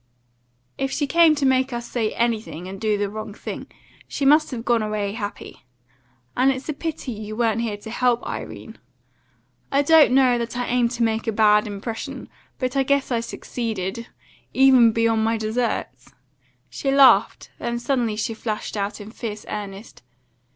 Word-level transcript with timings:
"If 0.79 0.89
she 0.89 1.05
came 1.05 1.35
to 1.35 1.45
make 1.45 1.71
us 1.71 1.85
say 1.87 2.11
and 2.15 2.81
do 2.81 2.97
the 2.97 3.07
wrong 3.07 3.35
thing, 3.35 3.67
she 4.07 4.25
must 4.25 4.49
have 4.49 4.65
gone 4.65 4.81
away 4.81 5.11
happy; 5.13 5.63
and 6.35 6.49
it's 6.51 6.67
a 6.67 6.73
pity 6.73 7.11
you 7.11 7.35
weren't 7.35 7.61
here 7.61 7.77
to 7.77 7.91
help, 7.91 8.25
Irene. 8.25 8.79
I 9.71 9.83
don't 9.83 10.13
know 10.13 10.39
that 10.39 10.57
I 10.57 10.65
aimed 10.65 10.89
to 10.93 11.03
make 11.03 11.27
a 11.27 11.31
bad 11.31 11.67
impression, 11.67 12.29
but 12.57 12.75
I 12.75 12.81
guess 12.81 13.11
I 13.11 13.19
succeeded 13.19 14.07
even 14.55 14.91
beyond 14.91 15.23
my 15.23 15.37
deserts." 15.37 16.15
She 16.67 16.89
laughed; 16.89 17.51
then 17.59 17.77
suddenly 17.77 18.15
she 18.15 18.33
flashed 18.33 18.75
out 18.75 18.99
in 18.99 19.11
fierce 19.11 19.45
earnest. 19.47 20.01